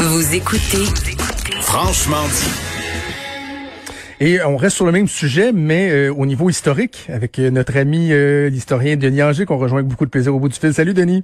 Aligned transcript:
Vous 0.00 0.34
écoutez 0.34 0.84
Franchement 1.60 2.24
dit. 2.26 2.50
Et 4.20 4.42
on 4.44 4.56
reste 4.56 4.76
sur 4.76 4.86
le 4.86 4.92
même 4.92 5.06
sujet, 5.06 5.52
mais 5.52 5.90
euh, 5.90 6.12
au 6.12 6.26
niveau 6.26 6.50
historique, 6.50 7.06
avec 7.08 7.38
euh, 7.38 7.50
notre 7.50 7.76
ami 7.76 8.12
euh, 8.12 8.48
l'historien 8.48 8.96
Denis 8.96 9.22
Anger, 9.22 9.44
qu'on 9.44 9.58
rejoint 9.58 9.78
avec 9.78 9.88
beaucoup 9.88 10.04
de 10.04 10.10
plaisir 10.10 10.34
au 10.34 10.40
bout 10.40 10.48
du 10.48 10.58
fil. 10.58 10.72
Salut 10.72 10.94
Denis. 10.94 11.22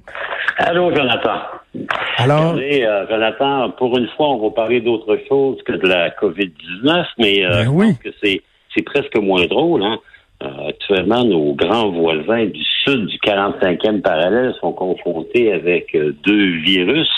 Allô 0.57 0.95
Jonathan. 0.95 1.41
Alors, 2.19 2.55
Regardez, 2.55 2.85
euh, 2.85 3.07
Jonathan, 3.09 3.71
pour 3.71 3.97
une 3.99 4.09
fois, 4.17 4.29
on 4.31 4.39
va 4.39 4.51
parler 4.51 4.81
d'autre 4.81 5.19
chose 5.29 5.59
que 5.65 5.73
de 5.73 5.87
la 5.89 6.11
COVID-19, 6.11 7.07
mais 7.19 7.45
euh, 7.45 7.51
Ben 7.51 7.65
je 7.65 7.71
pense 7.71 7.99
que 7.99 8.11
c'est 8.23 8.43
c'est 8.75 8.83
presque 8.83 9.17
moins 9.17 9.47
drôle. 9.47 9.83
Hein? 9.83 9.99
Euh, 10.43 10.69
actuellement, 10.69 11.23
nos 11.25 11.53
grands 11.55 11.91
voisins 11.91 12.47
du 12.47 12.63
sud 12.85 13.07
du 13.07 13.19
45e 13.19 14.01
parallèle 14.01 14.55
sont 14.59 14.73
confrontés 14.73 15.53
avec 15.53 15.95
euh, 15.95 16.15
deux 16.25 16.57
virus. 16.63 17.11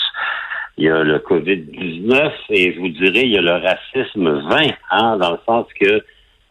Il 0.77 0.85
y 0.85 0.89
a 0.89 1.03
le 1.03 1.19
COVID-19 1.19 2.31
et 2.49 2.73
je 2.73 2.79
vous 2.79 2.89
dirais, 2.89 3.21
il 3.23 3.31
y 3.31 3.37
a 3.37 3.41
le 3.41 3.53
racisme 3.53 4.27
20, 4.49 4.57
hein, 4.91 5.17
dans 5.17 5.31
le 5.31 5.37
sens 5.45 5.67
que 5.79 6.01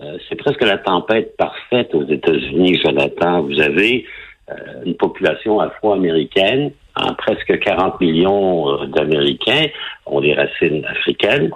euh, 0.01 0.19
c'est 0.29 0.37
presque 0.37 0.63
la 0.63 0.79
tempête 0.79 1.37
parfaite 1.37 1.95
aux 1.95 2.05
États-Unis, 2.07 2.81
Jonathan. 2.85 3.43
Vous 3.43 3.61
avez 3.61 4.07
euh, 4.51 4.55
une 4.85 4.95
population 4.97 5.61
afro-américaine, 5.61 6.73
hein, 6.97 7.15
presque 7.19 7.59
40 7.59 8.01
millions 8.01 8.69
euh, 8.69 8.87
d'Américains 8.87 9.67
ont 10.07 10.21
des 10.21 10.35
racines 10.35 10.85
africaines. 10.85 11.51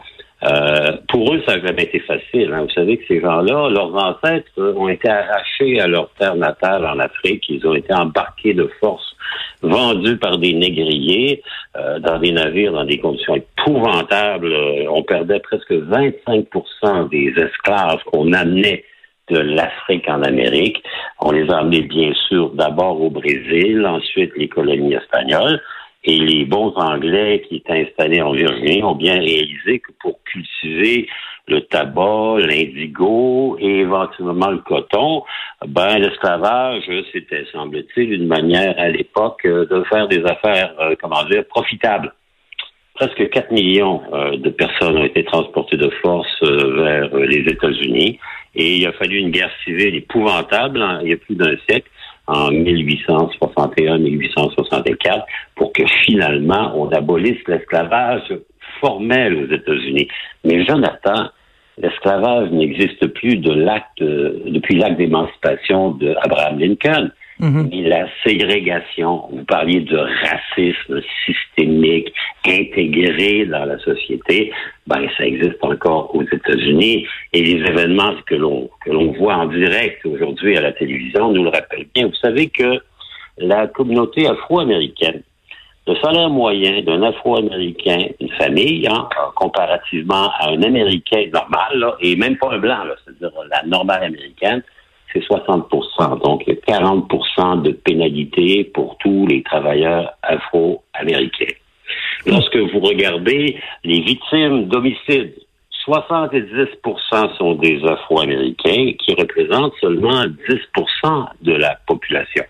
Euh, 0.45 0.99
pour 1.09 1.33
eux, 1.35 1.43
ça 1.47 1.57
n'a 1.57 1.67
jamais 1.67 1.85
été 1.85 2.01
facile. 2.01 2.53
hein. 2.53 2.63
Vous 2.63 2.71
savez 2.75 2.99
que 2.99 3.07
ces 3.09 3.21
gens-là, 3.21 3.71
leurs 3.71 3.95
ancêtres 3.95 4.51
euh, 4.59 4.75
ont 4.75 4.89
été 4.89 5.09
arrachés 5.09 5.81
à 5.81 5.87
leur 5.87 6.11
terre 6.19 6.37
natale 6.37 6.85
en 6.87 6.99
Afrique. 6.99 7.45
Ils 7.49 7.67
ont 7.67 7.75
été 7.75 7.93
embarqués 7.95 8.53
de 8.53 8.71
force, 8.79 9.16
vendus 9.63 10.17
par 10.17 10.39
des 10.39 10.53
négriers 10.53 11.43
euh, 11.77 11.99
dans 11.99 12.19
des 12.19 12.33
navires 12.33 12.73
dans 12.73 12.85
des 12.85 12.99
conditions 12.99 13.37
épouvantables. 13.37 14.53
Euh, 14.53 14.87
on 14.91 15.03
perdait 15.03 15.41
presque 15.41 15.73
25% 15.73 17.09
des 17.09 17.33
esclaves 17.37 18.03
qu'on 18.07 18.33
amenait 18.33 18.85
de 19.29 19.39
l'Afrique 19.39 20.09
en 20.09 20.23
Amérique. 20.23 20.83
On 21.21 21.33
les 21.33 21.51
a 21.51 21.59
amenés, 21.59 21.83
bien 21.83 22.13
sûr, 22.29 22.51
d'abord 22.51 23.01
au 23.01 23.11
Brésil, 23.11 23.85
ensuite 23.87 24.33
les 24.37 24.49
colonies 24.49 24.95
espagnoles. 24.95 25.61
Et 26.05 26.19
les 26.19 26.45
bons 26.45 26.73
Anglais 26.77 27.43
qui 27.49 27.57
étaient 27.57 27.85
installés 27.89 28.23
en 28.23 28.31
Virginie 28.31 28.85
ont 28.85 28.95
bien 28.95 29.15
réalisé 29.15 29.81
que 29.81 29.91
pour 30.01 30.21
cultiver 30.23 31.09
le 31.49 31.61
tabac, 31.63 32.41
l'indigo 32.41 33.57
et 33.61 33.81
éventuellement 33.81 34.51
le 34.51 34.59
coton, 34.59 35.23
ben 35.67 35.99
l'esclavage, 35.99 36.85
c'était, 37.13 37.45
semble-t-il, 37.53 38.13
une 38.13 38.27
manière 38.27 38.75
à 38.79 38.89
l'époque 38.89 39.45
euh, 39.45 39.67
de 39.67 39.83
faire 39.85 40.09
des 40.09 40.25
affaires, 40.25 40.75
euh, 40.81 40.95
comment 41.01 41.25
dire, 41.25 41.45
profitables. 41.47 42.13
Presque 42.97 43.29
4 43.29 43.53
millions 43.53 44.01
euh, 44.13 44.37
de 44.39 44.49
personnes 44.49 44.97
ont 44.97 45.05
été 45.05 45.23
transportées 45.25 45.77
de 45.77 45.91
force 46.03 46.27
euh, 46.43 46.83
vers 46.83 47.15
euh, 47.15 47.27
les 47.27 47.41
États-Unis. 47.41 48.19
Et 48.55 48.79
il 48.79 48.87
a 48.87 48.93
fallu 48.93 49.19
une 49.19 49.31
guerre 49.31 49.51
civile 49.65 49.97
épouvantable, 49.97 50.81
hein, 50.81 51.01
il 51.03 51.11
y 51.11 51.13
a 51.13 51.19
plus 51.19 51.37
d'un 51.37 51.55
siècle, 51.69 51.91
en 52.27 52.51
1861-1864, 52.51 55.25
pour 55.55 55.75
que 55.75 55.83
finalement 56.07 56.73
on 56.75 56.89
abolisse 56.89 57.47
l'esclavage 57.47 58.33
formel 58.81 59.35
aux 59.35 59.55
États-Unis. 59.55 60.09
Mais 60.45 60.65
Jonathan, 60.65 61.29
l'esclavage 61.79 62.51
n'existe 62.51 63.07
plus 63.09 63.37
de 63.37 63.53
l'acte, 63.53 64.03
euh, 64.03 64.41
depuis 64.47 64.77
l'acte 64.77 64.99
d'émancipation 64.99 65.91
d'Abraham 65.93 66.59
Lincoln. 66.59 67.11
Mais 67.39 67.83
la 67.83 68.07
ségrégation, 68.25 69.25
vous 69.31 69.45
parliez 69.45 69.81
de 69.81 69.99
racisme 69.99 71.03
systémique 71.27 72.11
intégré 72.47 73.45
dans 73.45 73.67
la 73.67 73.79
société, 73.81 74.53
ben 74.87 75.07
ça 75.19 75.27
existe 75.27 75.63
encore 75.63 76.15
aux 76.15 76.23
États-Unis 76.23 77.07
et 77.35 77.43
les 77.43 77.61
événements 77.69 78.15
que 78.27 78.37
l'on 78.37 78.71
que 78.85 78.91
l'on 78.91 79.13
voit 79.13 79.35
en 79.35 79.47
direct 79.49 80.07
aujourd'hui 80.07 80.57
à 80.57 80.63
la 80.63 80.73
télévision 80.73 81.31
nous 81.31 81.45
le 81.45 81.51
rappellent 81.51 81.89
bien. 81.95 82.07
Vous 82.07 82.15
savez 82.15 82.49
que 82.49 82.81
la 83.37 83.67
communauté 83.67 84.27
afro-américaine, 84.27 85.23
le 85.87 85.95
salaire 86.03 86.31
moyen 86.31 86.83
d'un 86.83 87.03
afro-américain, 87.03 88.07
une 88.21 88.31
famille, 88.31 88.87
hein, 88.89 89.09
comparativement 89.37 90.31
à 90.41 90.49
un 90.51 90.63
américain 90.63 91.27
normal, 91.33 91.79
là, 91.79 91.97
et 92.01 92.17
même 92.17 92.37
pas 92.39 92.53
un 92.53 92.59
blanc, 92.59 92.79
c'est-à-dire 93.05 93.31
la 93.49 93.63
normale 93.67 94.03
américaine, 94.03 94.63
c'est 95.13 95.21
60% 95.21 96.21
Donc, 96.23 96.43
il 96.47 96.55
y 96.55 96.73
a 96.73 96.79
40% 96.81 97.63
de 97.63 97.71
pénalité 97.71 98.65
pour 98.65 98.99
tous 98.99 99.27
les 99.29 99.43
travailleurs 99.45 100.13
afro-américains. 100.23 101.55
Lorsque 102.27 102.57
vous 102.57 102.81
regardez 102.81 103.57
les 103.85 104.01
victimes 104.01 104.67
d'homicides, 104.67 105.35
70% 105.87 107.37
sont 107.39 107.55
des 107.55 107.81
afro-américains 107.85 108.93
qui 108.99 109.15
représentent 109.15 109.75
seulement 109.81 110.25
10 110.49 110.57
de 111.43 111.53
la 111.53 111.79
population. 111.87 112.43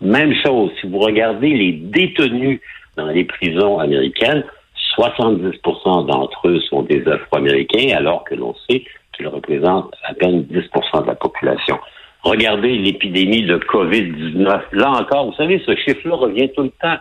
Même 0.00 0.34
chose, 0.44 0.70
si 0.80 0.86
vous 0.86 0.98
regardez 0.98 1.50
les 1.50 1.72
détenus 1.72 2.60
dans 2.96 3.06
les 3.06 3.24
prisons 3.24 3.78
américaines, 3.78 4.44
70% 4.98 6.06
d'entre 6.06 6.48
eux 6.48 6.60
sont 6.60 6.82
des 6.82 7.06
Afro-Américains, 7.06 7.94
alors 7.96 8.24
que 8.24 8.34
l'on 8.34 8.54
sait 8.68 8.84
qu'ils 9.14 9.28
représentent 9.28 9.94
à 10.04 10.14
peine 10.14 10.42
10% 10.42 11.02
de 11.02 11.06
la 11.06 11.14
population. 11.14 11.78
Regardez 12.22 12.76
l'épidémie 12.76 13.44
de 13.44 13.56
COVID-19. 13.56 14.60
Là 14.72 14.90
encore, 14.90 15.26
vous 15.26 15.36
savez, 15.36 15.62
ce 15.64 15.76
chiffre-là 15.76 16.16
revient 16.16 16.50
tout 16.54 16.62
le 16.62 16.72
temps. 16.82 16.96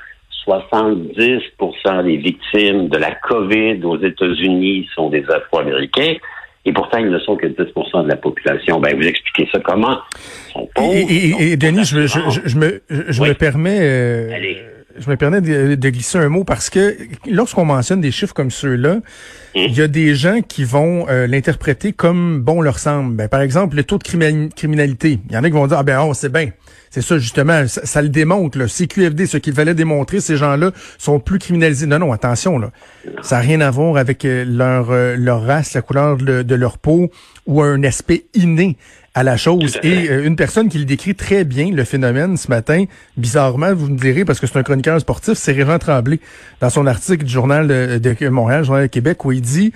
70% 0.48 2.04
des 2.04 2.18
victimes 2.18 2.88
de 2.90 2.98
la 2.98 3.16
COVID 3.16 3.84
aux 3.84 3.98
États-Unis 3.98 4.88
sont 4.94 5.10
des 5.10 5.26
Afro-Américains. 5.30 6.16
Et 6.68 6.74
pourtant, 6.74 6.98
ils 6.98 7.10
ne 7.12 7.20
sont 7.20 7.36
que 7.36 7.46
10% 7.46 8.04
de 8.04 8.10
la 8.10 8.16
population. 8.16 8.80
Ben, 8.80 8.96
vous 8.96 9.04
expliquez 9.08 9.48
ça 9.52 9.60
comment? 9.60 10.00
Ils 10.50 10.52
sont 10.54 10.70
pauvres, 10.74 10.94
Et, 10.94 11.02
et- 11.02 11.30
et- 11.30 11.52
et 11.52 11.58
Denis, 11.58 11.86
je, 11.86 12.08
je, 12.08 12.20
je- 12.46 12.58
me, 12.58 12.82
je 12.90 13.22
Oui. 13.22 13.30
me 13.30 13.34
permets, 13.36 13.78
euh, 13.82 14.32
Allez. 14.34 14.58
Je 14.98 15.10
me 15.10 15.16
permets 15.18 15.42
de, 15.42 15.76
de 15.76 15.90
glisser 15.90 16.18
un 16.18 16.30
mot 16.30 16.44
parce 16.44 16.70
que 16.70 16.98
lorsqu'on 17.30 17.66
mentionne 17.66 18.02
des 18.02 18.12
chiffres 18.12 18.34
comme 18.34 18.52
ceux-là, 18.52 19.00
Hum. 19.58 19.62
il 19.70 19.74
y 19.74 19.82
a 19.82 19.88
des 19.88 20.16
gens 20.16 20.42
qui 20.42 20.66
vont 20.66 21.06
euh, 21.08 21.28
l'interpréter 21.28 21.94
comme 21.94 22.42
bon 22.42 22.60
leur 22.62 22.78
semble. 22.78 23.16
Ben, 23.16 23.30
par 23.30 23.40
exemple, 23.40 23.78
le 23.78 23.86
taux 23.86 23.98
de 23.98 24.04
crimi- 24.04 24.50
criminalité. 24.54 25.20
Il 25.30 25.34
y 25.34 25.38
en 25.38 25.44
a 25.46 25.48
qui 25.48 25.54
vont 25.54 25.66
dire 25.68 25.78
ah 25.78 25.84
ben 25.84 26.02
on 26.02 26.14
sait 26.14 26.28
bien. 26.28 26.50
C'est 26.90 27.02
ça 27.02 27.18
justement, 27.18 27.66
ça, 27.68 27.86
ça 27.86 28.02
le 28.02 28.10
démontre. 28.10 28.58
Là. 28.58 28.68
CQFD, 28.68 29.26
ce 29.28 29.38
qu'il 29.38 29.54
fallait 29.54 29.74
démontrer, 29.74 30.20
ces 30.20 30.36
gens-là 30.36 30.72
sont 30.98 31.20
plus 31.22 31.40
criminalisés. 31.40 31.88
Non, 31.88 32.00
non, 32.00 32.12
attention 32.12 32.58
là, 32.60 32.72
ça 33.22 33.36
n'a 33.38 33.42
rien 33.44 33.62
à 33.62 33.72
voir 33.72 33.96
avec 33.96 34.26
euh, 34.26 34.44
leur 34.46 34.92
euh, 34.92 35.16
leur 35.18 35.42
race, 35.46 35.74
la 35.74 35.82
couleur 35.82 36.18
de, 36.18 36.42
de 36.42 36.56
leur 36.56 36.78
peau 36.78 37.10
ou 37.48 37.62
un 37.62 37.82
aspect 37.84 38.26
inné 38.34 38.76
à 39.16 39.24
la 39.24 39.38
chose. 39.38 39.80
Et 39.82 40.10
euh, 40.10 40.28
une 40.28 40.36
personne 40.36 40.68
qui 40.68 40.78
le 40.78 40.86
décrit 40.86 41.16
très 41.16 41.46
bien, 41.46 41.72
le 41.72 41.86
phénomène, 41.86 42.36
ce 42.36 42.50
matin, 42.50 42.84
bizarrement, 43.16 43.74
vous 43.74 43.88
me 43.88 43.98
direz, 43.98 44.26
parce 44.26 44.42
que 44.42 44.46
c'est 44.46 44.60
un 44.60 44.64
chroniqueur 44.64 45.00
sportif, 45.00 45.36
c'est 45.36 45.54
Régent 45.54 45.80
Tremblay, 45.80 46.20
dans 46.60 46.70
son 46.70 46.86
article 46.86 47.24
du 47.24 47.32
Journal 47.32 47.68
de, 47.68 47.98
de 47.98 48.30
Montréal, 48.30 48.66
Journal 48.66 48.84
de 48.84 48.88
Québec, 48.88 49.24
où 49.24 49.32
il 49.32 49.42
dit, 49.42 49.72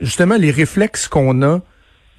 justement, 0.00 0.36
les 0.36 0.50
réflexes 0.50 1.06
qu'on 1.06 1.40
a, 1.42 1.60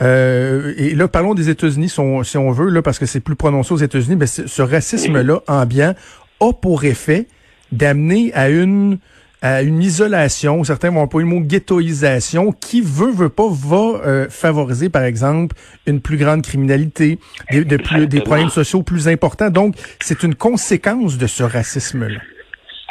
euh, 0.01 0.73
et 0.77 0.95
là, 0.95 1.07
parlons 1.09 1.35
des 1.35 1.49
États-Unis, 1.49 1.89
si 1.89 1.99
on, 1.99 2.51
veut, 2.51 2.69
là, 2.69 2.81
parce 2.81 2.97
que 2.97 3.05
c'est 3.05 3.19
plus 3.19 3.35
prononcé 3.35 3.73
aux 3.73 3.77
États-Unis, 3.77 4.15
mais 4.15 4.25
ce 4.25 4.61
racisme-là 4.61 5.41
ambiant 5.47 5.93
a 6.39 6.53
pour 6.53 6.85
effet 6.85 7.27
d'amener 7.71 8.33
à 8.33 8.49
une 8.49 8.97
à 9.41 9.63
une 9.63 9.81
isolation, 9.81 10.63
certains 10.63 10.91
vont 10.91 11.01
employer 11.01 11.27
le 11.27 11.33
mot 11.35 11.41
ghettoisation, 11.41 12.51
qui 12.51 12.81
veut, 12.81 13.11
veut 13.11 13.29
pas, 13.29 13.47
va 13.49 14.01
euh, 14.05 14.27
favoriser, 14.29 14.89
par 14.89 15.03
exemple, 15.03 15.55
une 15.87 15.99
plus 15.99 16.17
grande 16.17 16.43
criminalité, 16.43 17.17
des, 17.51 17.65
de 17.65 17.77
plus- 17.77 18.07
des 18.07 18.21
problèmes 18.21 18.49
sociaux 18.49 18.83
plus 18.83 19.07
importants. 19.07 19.49
Donc, 19.49 19.75
c'est 19.99 20.23
une 20.23 20.35
conséquence 20.35 21.17
de 21.17 21.25
ce 21.27 21.43
racisme-là. 21.43 22.19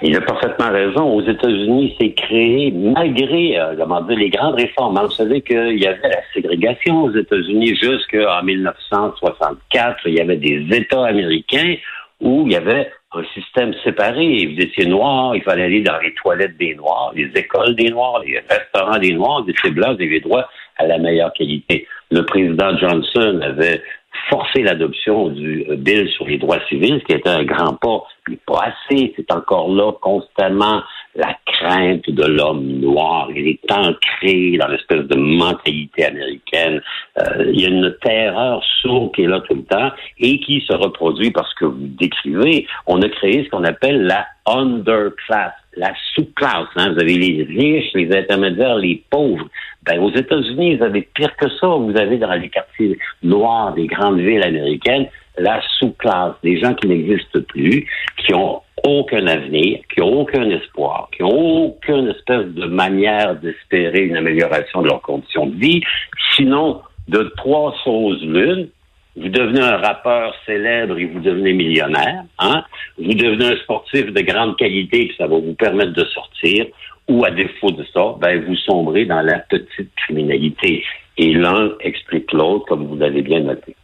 Il 0.02 0.16
a 0.16 0.22
parfaitement 0.22 0.70
raison. 0.70 1.02
Aux 1.12 1.20
États-Unis, 1.22 1.94
c'est 2.00 2.14
créé 2.14 2.72
malgré 2.72 3.60
euh, 3.60 3.74
comment 3.78 4.00
dire, 4.00 4.16
les 4.16 4.30
grandes 4.30 4.54
réformes. 4.54 4.98
Vous 5.04 5.10
savez 5.10 5.42
qu'il 5.42 5.78
y 5.78 5.86
avait 5.86 6.08
la 6.08 6.22
ségrégation 6.32 7.02
aux 7.04 7.14
États-Unis 7.14 7.76
jusqu'en 7.76 8.42
1964. 8.42 9.98
Il 10.06 10.14
y 10.14 10.20
avait 10.20 10.36
des 10.38 10.66
États 10.72 11.04
américains 11.04 11.74
où 12.20 12.44
il 12.46 12.52
y 12.52 12.56
avait 12.56 12.90
un 13.12 13.24
système 13.34 13.74
séparé. 13.82 14.46
Vous 14.46 14.60
étiez 14.60 14.86
noir, 14.86 15.34
il 15.34 15.42
fallait 15.42 15.64
aller 15.64 15.82
dans 15.82 15.98
les 15.98 16.14
toilettes 16.14 16.56
des 16.58 16.74
Noirs, 16.74 17.12
les 17.14 17.30
écoles 17.34 17.74
des 17.74 17.90
Noirs, 17.90 18.22
les 18.24 18.38
restaurants 18.48 18.98
des 18.98 19.12
Noirs. 19.12 19.42
Vous 19.42 19.50
étiez 19.50 19.70
blanc, 19.70 19.94
vous 19.94 20.02
avez 20.02 20.20
droit 20.20 20.48
à 20.76 20.86
la 20.86 20.98
meilleure 20.98 21.32
qualité. 21.32 21.86
Le 22.10 22.24
président 22.24 22.76
Johnson 22.78 23.40
avait 23.42 23.82
forcé 24.28 24.62
l'adoption 24.62 25.28
du 25.28 25.64
euh, 25.68 25.76
bill 25.76 26.08
sur 26.10 26.26
les 26.26 26.38
droits 26.38 26.60
civils, 26.68 27.00
ce 27.00 27.04
qui 27.04 27.12
était 27.12 27.28
un 27.28 27.44
grand 27.44 27.74
pas, 27.74 28.04
mais 28.28 28.38
pas 28.46 28.72
assez. 28.90 29.12
C'est 29.16 29.32
encore 29.32 29.72
là 29.72 29.92
constamment 30.00 30.82
crainte 31.60 32.08
de 32.08 32.24
l'homme 32.24 32.80
noir. 32.80 33.28
Il 33.34 33.48
est 33.48 33.72
ancré 33.72 34.56
dans 34.58 34.68
l'espèce 34.68 35.06
de 35.06 35.16
mentalité 35.16 36.06
américaine. 36.06 36.80
Euh, 37.18 37.52
il 37.52 37.60
y 37.60 37.64
a 37.66 37.68
une 37.68 37.94
terreur 38.02 38.62
sourde 38.80 39.14
qui 39.14 39.22
est 39.22 39.26
là 39.26 39.40
tout 39.40 39.54
le 39.54 39.64
temps 39.64 39.90
et 40.18 40.40
qui 40.40 40.62
se 40.66 40.72
reproduit 40.72 41.30
parce 41.30 41.52
que 41.54 41.66
vous 41.66 41.86
décrivez. 41.98 42.66
On 42.86 43.00
a 43.02 43.08
créé 43.08 43.44
ce 43.44 43.50
qu'on 43.50 43.64
appelle 43.64 44.02
la 44.02 44.26
underclass, 44.46 45.52
la 45.76 45.92
sous-classe. 46.14 46.68
Hein. 46.76 46.92
Vous 46.94 47.00
avez 47.00 47.16
les 47.16 47.44
riches, 47.44 47.92
les 47.94 48.16
intermédiaires, 48.16 48.76
les 48.76 49.02
pauvres. 49.10 49.48
Ben, 49.82 49.98
aux 50.00 50.10
États-Unis, 50.10 50.76
vous 50.76 50.84
avez 50.84 51.02
pire 51.14 51.34
que 51.36 51.48
ça. 51.60 51.66
Vous 51.66 51.96
avez 51.96 52.18
dans 52.18 52.32
les 52.34 52.48
quartiers 52.48 52.98
noirs 53.22 53.74
des 53.74 53.86
grandes 53.86 54.20
villes 54.20 54.42
américaines 54.42 55.08
la 55.38 55.60
sous-classe, 55.78 56.34
des 56.42 56.60
gens 56.60 56.74
qui 56.74 56.88
n'existent 56.88 57.40
plus, 57.48 57.86
qui 58.18 58.34
ont 58.34 58.60
aucun 58.84 59.26
avenir, 59.26 59.80
qui 59.92 60.00
n'ont 60.00 60.20
aucun 60.20 60.48
espoir, 60.50 61.08
qui 61.14 61.22
n'ont 61.22 61.66
aucune 61.66 62.08
espèce 62.08 62.46
de 62.46 62.66
manière 62.66 63.36
d'espérer 63.36 64.00
une 64.00 64.16
amélioration 64.16 64.82
de 64.82 64.88
leurs 64.88 65.02
conditions 65.02 65.46
de 65.46 65.56
vie, 65.56 65.82
sinon 66.36 66.80
de 67.08 67.32
trois 67.36 67.74
choses 67.84 68.22
l'une, 68.22 68.68
vous 69.16 69.28
devenez 69.28 69.60
un 69.60 69.76
rappeur 69.76 70.34
célèbre 70.46 70.96
et 70.98 71.06
vous 71.06 71.20
devenez 71.20 71.52
millionnaire, 71.52 72.22
hein? 72.38 72.64
Vous 72.96 73.12
devenez 73.12 73.46
un 73.46 73.56
sportif 73.56 74.06
de 74.12 74.20
grande 74.20 74.56
qualité 74.56 75.06
et 75.06 75.14
ça 75.18 75.26
va 75.26 75.36
vous 75.36 75.54
permettre 75.54 75.92
de 75.92 76.04
sortir, 76.04 76.66
ou 77.08 77.24
à 77.24 77.30
défaut 77.30 77.72
de 77.72 77.84
ça, 77.92 78.14
ben 78.20 78.44
vous 78.44 78.56
sombrez 78.56 79.04
dans 79.04 79.22
la 79.22 79.40
petite 79.40 79.92
criminalité. 79.96 80.84
Et 81.18 81.34
l'un 81.34 81.72
explique 81.80 82.32
l'autre, 82.32 82.66
comme 82.66 82.86
vous 82.86 82.96
l'avez 82.96 83.22
bien 83.22 83.40
noté. 83.40 83.74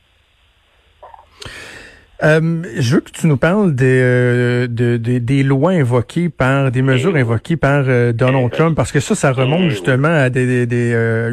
Euh, 2.23 2.63
je 2.79 2.95
veux 2.95 3.01
que 3.01 3.11
tu 3.11 3.27
nous 3.27 3.37
parles 3.37 3.75
des, 3.75 4.01
euh, 4.03 4.67
des 4.69 5.43
lois 5.43 5.73
invoquées 5.73 6.31
par, 6.31 6.71
des 6.71 6.81
mesures 6.81 7.15
invoquées 7.15 7.57
par 7.57 7.85
euh, 7.87 8.13
Donald 8.13 8.51
Trump, 8.53 8.75
parce 8.75 8.91
que 8.91 9.01
ça, 9.01 9.15
ça 9.15 9.33
remonte 9.33 9.69
justement 9.69 10.09
à 10.09 10.31
des, 10.31 10.67
des, 10.67 10.93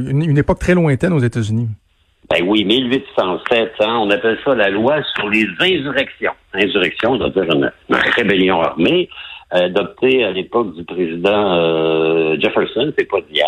une, 0.10 0.38
époque 0.38 0.60
très 0.60 0.74
lointaine 0.74 1.14
aux 1.14 1.20
États-Unis. 1.20 1.70
Ben 2.30 2.44
oui, 2.46 2.66
1807, 2.66 3.74
hein, 3.80 3.98
on 4.02 4.10
appelle 4.10 4.38
ça 4.44 4.56
la 4.56 4.70
loi 4.70 5.02
sur 5.16 5.30
les 5.30 5.46
insurrections. 5.60 6.34
Insurrection, 6.54 7.18
ça 7.18 7.26
veut 7.26 7.32
dire 7.32 7.56
une, 7.56 7.72
rébellion 7.90 8.62
armée, 8.62 9.10
adoptée 9.52 10.24
à 10.24 10.32
l'époque 10.32 10.76
du 10.76 10.84
président 10.84 12.36
Jefferson, 12.40 12.92
c'est 12.98 13.08
pas 13.10 13.22
d'hier 13.30 13.46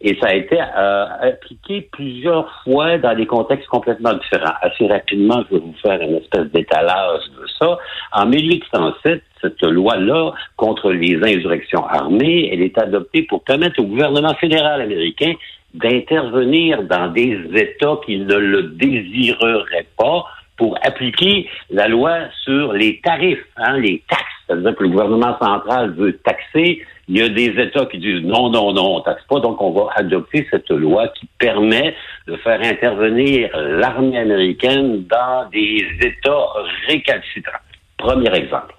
et 0.00 0.16
ça 0.20 0.28
a 0.28 0.34
été 0.34 0.58
euh, 0.60 1.06
appliqué 1.20 1.88
plusieurs 1.92 2.50
fois 2.62 2.98
dans 2.98 3.16
des 3.16 3.26
contextes 3.26 3.66
complètement 3.68 4.12
différents. 4.14 4.54
Assez 4.60 4.86
rapidement, 4.86 5.42
je 5.48 5.56
vais 5.56 5.60
vous 5.60 5.74
faire 5.82 6.00
une 6.00 6.16
espèce 6.16 6.46
d'étalage 6.52 7.22
de 7.40 7.46
ça. 7.58 7.78
En 8.12 8.26
1807, 8.26 9.22
cette 9.40 9.62
loi-là 9.62 10.32
contre 10.56 10.92
les 10.92 11.16
insurrections 11.16 11.86
armées, 11.86 12.50
elle 12.52 12.62
est 12.62 12.76
adoptée 12.78 13.22
pour 13.22 13.44
permettre 13.44 13.80
au 13.80 13.84
gouvernement 13.84 14.34
fédéral 14.34 14.80
américain 14.80 15.32
d'intervenir 15.74 16.84
dans 16.84 17.08
des 17.08 17.38
États 17.54 17.98
qui 18.06 18.18
ne 18.18 18.36
le 18.36 18.62
désireraient 18.62 19.86
pas 19.96 20.24
pour 20.56 20.78
appliquer 20.82 21.48
la 21.70 21.88
loi 21.88 22.28
sur 22.44 22.72
les 22.72 23.00
tarifs, 23.00 23.44
hein, 23.56 23.78
les 23.78 24.02
taxes. 24.08 24.24
C'est-à-dire 24.46 24.76
que 24.76 24.82
le 24.82 24.90
gouvernement 24.90 25.36
central 25.38 25.94
veut 25.94 26.16
taxer 26.18 26.82
il 27.08 27.18
y 27.18 27.22
a 27.22 27.28
des 27.28 27.50
États 27.60 27.86
qui 27.86 27.98
disent 27.98 28.22
non, 28.22 28.50
non, 28.50 28.72
non, 28.72 28.96
on 28.96 29.00
taxe 29.00 29.22
pas, 29.28 29.40
donc 29.40 29.60
on 29.60 29.72
va 29.72 29.90
adopter 29.96 30.46
cette 30.50 30.70
loi 30.70 31.08
qui 31.08 31.28
permet 31.38 31.94
de 32.26 32.36
faire 32.36 32.60
intervenir 32.62 33.50
l'armée 33.54 34.16
américaine 34.16 35.04
dans 35.04 35.48
des 35.50 35.86
États 36.00 36.46
récalcitrants. 36.88 37.58
Premier 37.98 38.34
exemple. 38.34 38.74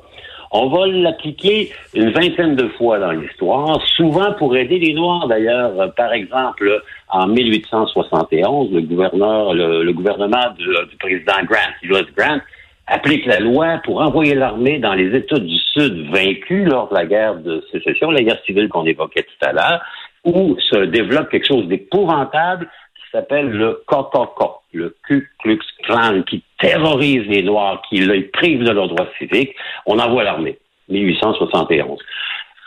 On 0.58 0.70
va 0.70 0.88
l'appliquer 0.88 1.74
une 1.94 2.12
vingtaine 2.12 2.56
de 2.56 2.70
fois 2.78 2.98
dans 2.98 3.12
l'histoire, 3.12 3.78
souvent 3.98 4.32
pour 4.36 4.56
aider 4.56 4.80
les 4.80 4.94
Noirs 4.94 5.28
d'ailleurs. 5.28 5.94
Par 5.96 6.14
exemple, 6.14 6.82
en 7.10 7.28
1871, 7.28 8.72
le 8.72 8.82
gouverneur, 8.84 9.54
le, 9.54 9.92
gouvernement 9.92 10.52
du, 10.58 10.66
président 10.98 11.44
Grant, 11.44 11.74
Ulysses 11.84 12.16
Grant, 12.16 12.40
applique 12.88 13.26
la 13.26 13.42
loi 13.42 13.82
pour 13.84 14.00
envoyer 14.00 14.34
l'armée 14.34 14.80
dans 14.80 14.94
les 14.94 15.14
États 15.14 15.40
du 15.40 15.58
Sud 15.74 16.10
vaincus 16.10 16.66
lors 16.70 16.88
de 16.88 16.96
la 16.96 17.06
guerre 17.06 17.36
de 17.36 17.62
sécession, 17.74 18.10
la 18.12 18.24
guerre 18.24 18.42
civile 18.46 18.70
qu'on 18.70 18.86
évoquait 18.86 19.24
tout 19.24 19.46
à 19.46 19.52
l'heure, 19.52 19.82
où 20.24 20.56
se 20.72 20.86
développe 20.86 21.32
quelque 21.32 21.48
chose 21.48 21.68
d'épouvantable 21.68 22.70
qui 22.96 23.04
s'appelle 23.12 23.50
le 23.50 23.84
KKK, 23.88 24.40
le 24.72 24.96
Ku 25.06 25.30
Klux 25.40 25.60
Klan, 25.84 26.22
qui 26.22 26.42
terrorise 26.60 27.24
les 27.28 27.44
Noirs, 27.44 27.82
qui 27.90 28.00
les 28.00 28.24
prive 28.24 28.64
de 28.64 28.72
leurs 28.72 28.88
droits 28.88 29.10
civiques. 29.18 29.56
On 29.86 30.00
envoie 30.00 30.24
l'armée, 30.24 30.58
1871. 30.90 32.00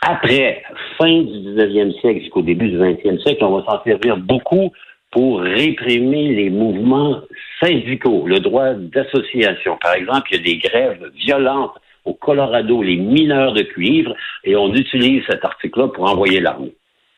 Après, 0.01 0.63
fin 0.97 1.21
du 1.21 1.55
19e 1.55 1.99
siècle 1.99 2.21
jusqu'au 2.21 2.41
début 2.41 2.69
du 2.69 2.77
20e 2.77 3.21
siècle, 3.21 3.43
on 3.43 3.59
va 3.59 3.65
s'en 3.65 3.83
servir 3.83 4.17
beaucoup 4.17 4.71
pour 5.11 5.41
réprimer 5.41 6.29
les 6.35 6.49
mouvements 6.49 7.21
syndicaux, 7.61 8.25
le 8.27 8.39
droit 8.39 8.73
d'association. 8.73 9.77
Par 9.81 9.95
exemple, 9.95 10.29
il 10.31 10.37
y 10.37 10.39
a 10.39 10.43
des 10.43 10.57
grèves 10.57 11.11
violentes 11.15 11.73
au 12.05 12.13
Colorado, 12.13 12.81
les 12.81 12.95
mineurs 12.95 13.53
de 13.53 13.63
cuivre, 13.63 14.13
et 14.43 14.55
on 14.55 14.73
utilise 14.73 15.23
cet 15.29 15.43
article-là 15.43 15.89
pour 15.89 16.09
envoyer 16.09 16.39
l'armée. 16.39 16.73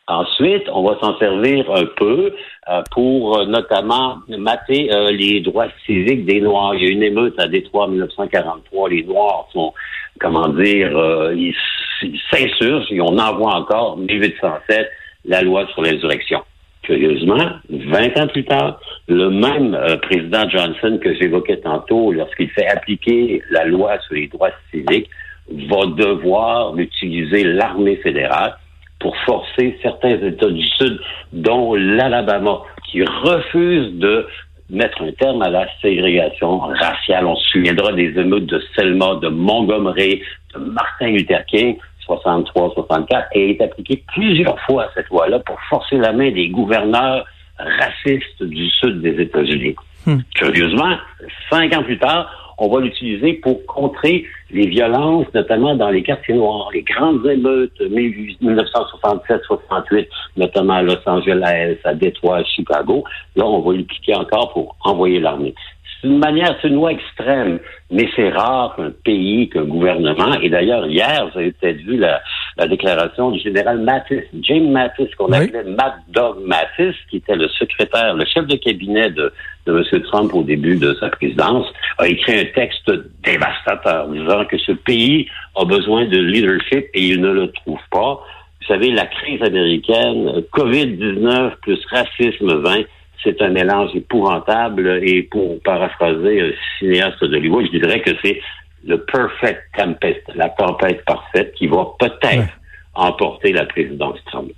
Ensuite, 0.07 0.63
on 0.74 0.83
va 0.83 1.00
s'en 1.00 1.18
servir 1.19 1.69
un 1.71 1.86
peu 1.86 2.33
euh, 2.69 2.81
pour 2.92 3.38
euh, 3.38 3.45
notamment 3.45 4.18
mater 4.27 4.92
euh, 4.92 5.12
les 5.12 5.39
droits 5.42 5.68
civiques 5.86 6.25
des 6.25 6.42
Noirs. 6.42 6.75
Il 6.75 6.83
y 6.83 6.88
a 6.88 6.89
une 6.89 7.03
émeute 7.03 7.39
à 7.39 7.48
Détroit 7.48 7.86
en 7.86 7.89
1943. 7.89 8.89
Les 8.89 9.03
Noirs 9.03 9.48
sont, 9.53 9.74
comment 10.19 10.50
dire, 10.50 10.92
ils 11.33 11.56
s'insurgent 12.30 12.92
et 12.92 13.00
on 13.00 13.18
envoie 13.18 13.56
encore, 13.56 13.98
1807, 13.98 14.89
la 15.25 15.42
loi 15.44 15.68
sur 15.68 15.81
l'insurrection. 15.81 16.42
Curieusement, 16.83 17.59
20 17.69 18.18
ans 18.19 18.27
plus 18.27 18.44
tard, 18.44 18.80
le 19.07 19.30
même 19.30 19.75
euh, 19.75 19.98
président 19.98 20.50
Johnson 20.50 21.00
que 21.01 21.13
j'évoquais 21.13 21.57
tantôt, 21.57 22.12
lorsqu'il 22.12 22.50
fait 22.50 22.65
appliquer 22.65 23.44
la 23.51 23.65
loi 23.65 24.00
sur 24.00 24.15
les 24.15 24.27
droits 24.27 24.50
civiques, 24.71 25.09
va 25.69 25.86
devoir 25.86 26.75
utiliser 26.77 27.44
l'armée 27.44 27.98
fédérale 27.98 28.56
pour 29.01 29.15
forcer 29.25 29.77
certains 29.81 30.18
États 30.21 30.50
du 30.50 30.65
Sud, 30.65 31.00
dont 31.33 31.75
l'Alabama, 31.75 32.62
qui 32.89 33.03
refuse 33.03 33.94
de 34.00 34.27
mettre 34.69 35.01
un 35.01 35.12
terme 35.12 35.42
à 35.42 35.50
la 35.50 35.68
ségrégation 35.81 36.59
raciale. 36.59 37.25
On 37.25 37.36
se 37.36 37.50
souviendra 37.50 37.92
des 37.94 38.18
émeutes 38.18 38.45
de 38.45 38.62
Selma, 38.75 39.15
de 39.21 39.27
Montgomery, 39.27 40.21
de 40.53 40.59
Martin 40.59 41.07
Luther 41.07 41.45
King. 41.45 41.77
63, 42.06 42.74
64, 42.74 43.27
et 43.33 43.51
est 43.51 43.62
appliquée 43.62 44.03
plusieurs 44.13 44.59
fois, 44.62 44.89
cette 44.95 45.07
loi-là, 45.09 45.39
pour 45.39 45.57
forcer 45.69 45.98
la 45.98 46.12
main 46.12 46.31
des 46.31 46.50
gouverneurs 46.50 47.25
racistes 47.57 48.44
du 48.44 48.69
sud 48.69 49.01
des 49.01 49.21
États-Unis. 49.21 49.75
Hmm. 50.06 50.18
Curieusement, 50.36 50.98
cinq 51.50 51.74
ans 51.75 51.83
plus 51.83 52.00
tard, 52.00 52.50
on 52.62 52.69
va 52.69 52.80
l'utiliser 52.80 53.34
pour 53.34 53.66
contrer 53.66 54.24
les 54.52 54.68
violences, 54.68 55.25
notamment 55.34 55.75
dans 55.75 55.90
les 55.90 56.04
quartiers 56.04 56.36
noirs, 56.36 56.69
les 56.72 56.84
grandes 56.84 57.25
émeutes 57.25 57.81
1967-68, 57.81 60.08
notamment 60.38 60.74
à 60.74 60.84
Los 60.84 61.00
Angeles, 61.08 61.77
à 61.84 61.96
Détroit, 61.96 62.38
à 62.38 62.44
Chicago. 62.44 63.03
Là, 63.36 63.48
on 63.48 63.62
va 63.62 63.74
l'utiliser 63.74 64.13
encore 64.13 64.53
pour 64.53 64.75
envoyer 64.84 65.20
l'armée. 65.20 65.56
C'est 66.01 66.08
une 66.08 66.17
manière, 66.17 66.55
c'est 66.62 66.67
une 66.67 66.75
loi 66.75 66.91
extrême, 66.93 67.60
mais 67.91 68.10
c'est 68.15 68.29
rare 68.29 68.75
qu'un 68.75 68.91
pays, 69.03 69.50
qu'un 69.50 69.65
gouvernement, 69.65 70.34
et 70.41 70.50
d'ailleurs, 70.50 70.88
hier, 70.88 71.29
vous 71.31 71.39
avez 71.39 71.51
peut-être 71.51 71.77
vu 71.77 71.98
la, 71.98 72.22
déclaration 72.67 73.31
du 73.31 73.39
général 73.39 73.79
Mattis, 73.79 74.22
James 74.41 74.72
Mattis, 74.72 75.10
qu'on 75.17 75.31
appelait 75.31 75.63
Mad 75.63 75.93
Dog 76.10 76.38
Mattis, 76.46 76.96
qui 77.10 77.17
était 77.17 77.36
le 77.36 77.48
secrétaire, 77.50 78.15
le 78.15 78.25
chef 78.25 78.48
de 78.48 78.55
cabinet 78.55 79.10
de, 79.12 79.31
de 79.65 79.77
M. 79.77 80.01
Trump 80.03 80.34
au 80.34 80.43
début 80.43 80.77
de 80.77 80.96
sa 81.00 81.10
présidence, 81.10 81.67
a 81.98 82.08
écrit 82.08 82.39
un 82.39 82.46
texte 82.53 82.91
dévastateur 83.24 84.08
disant 84.10 84.46
que 84.46 84.58
ce 84.58 84.72
pays 84.72 85.27
a 85.55 85.65
besoin 85.65 86.05
de 86.05 86.17
leadership 86.17 86.86
et 86.93 87.01
il 87.01 87.22
ne 87.22 87.31
le 87.31 87.51
trouve 87.51 87.79
pas. 87.91 88.24
Vous 88.62 88.67
savez, 88.67 88.91
la 88.91 89.05
crise 89.05 89.41
américaine, 89.41 90.43
COVID-19 90.53 91.51
plus 91.62 91.79
racisme 91.89 92.53
20, 92.62 92.84
c'est 93.24 93.42
un 93.42 93.50
mélange 93.50 93.92
épouvantable 93.96 95.00
et 95.04 95.24
pour 95.24 95.62
paraphraser 95.63 96.42
un 96.42 96.51
cinéaste 96.80 97.24
de 97.24 97.36
Hollywood, 97.38 97.66
je 97.72 97.80
dirais 97.80 98.01
que 98.01 98.12
c'est 98.24 98.40
le 98.86 98.98
perfect 98.98 99.62
tempest, 99.78 100.22
la 100.36 100.50
tempête 100.50 101.04
parfaite 101.06 101.54
qui 101.54 101.68
va 101.68 101.86
peut-être 102.00 102.50
emporter 102.96 103.54
la 103.54 103.66
présidence 103.66 104.18
Trump. 104.25 104.51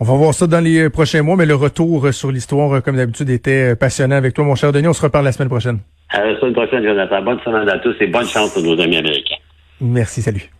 On 0.00 0.04
va 0.04 0.14
voir 0.14 0.32
ça 0.32 0.46
dans 0.46 0.62
les 0.62 0.88
prochains 0.88 1.22
mois, 1.22 1.36
mais 1.36 1.46
le 1.46 1.54
retour 1.54 2.12
sur 2.12 2.30
l'histoire, 2.30 2.82
comme 2.82 2.96
d'habitude, 2.96 3.28
était 3.30 3.76
passionnant 3.76 4.16
avec 4.16 4.32
toi, 4.34 4.44
mon 4.44 4.54
cher 4.54 4.72
Denis. 4.72 4.88
On 4.88 4.92
se 4.92 5.02
reparle 5.02 5.24
la 5.24 5.32
semaine 5.32 5.48
prochaine. 5.48 5.80
À 6.08 6.24
la 6.24 6.38
semaine 6.40 6.54
prochaine, 6.54 6.82
Jonathan. 6.82 7.22
Bonne 7.22 7.40
semaine 7.40 7.68
à 7.68 7.78
tous 7.78 7.94
et 8.00 8.06
bonne 8.06 8.26
chance 8.26 8.56
aux 8.56 8.62
nos 8.62 8.80
amis 8.80 8.96
américains. 8.96 9.36
Merci, 9.80 10.22
salut. 10.22 10.50